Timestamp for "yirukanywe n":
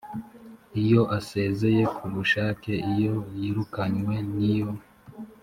3.39-4.35